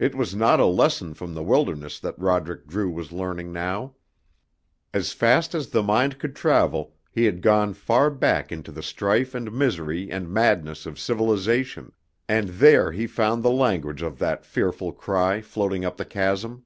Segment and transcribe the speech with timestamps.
[0.00, 3.94] It was not a lesson from the wilderness that Roderick Drew was learning now.
[4.92, 9.32] As fast as the mind could travel he had gone far back into the strife
[9.32, 11.92] and misery and madness of civilization,
[12.28, 16.64] and there he found the language of that fearful cry floating up the chasm.